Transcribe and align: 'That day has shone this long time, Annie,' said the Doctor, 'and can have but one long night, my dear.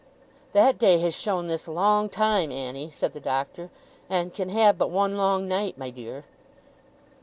'That 0.53 0.79
day 0.79 0.97
has 0.97 1.13
shone 1.13 1.47
this 1.47 1.67
long 1.67 2.09
time, 2.09 2.51
Annie,' 2.51 2.89
said 2.89 3.13
the 3.13 3.19
Doctor, 3.19 3.69
'and 4.09 4.33
can 4.33 4.49
have 4.49 4.75
but 4.75 4.89
one 4.89 5.15
long 5.15 5.47
night, 5.47 5.77
my 5.77 5.91
dear. 5.91 6.23